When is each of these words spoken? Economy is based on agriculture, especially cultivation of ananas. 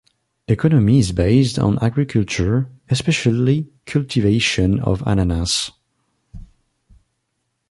Economy 0.47 0.97
is 0.97 1.11
based 1.11 1.59
on 1.59 1.77
agriculture, 1.79 2.67
especially 2.89 3.69
cultivation 3.85 4.79
of 4.79 5.03
ananas. 5.05 5.69